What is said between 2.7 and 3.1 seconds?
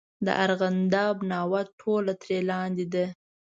ده.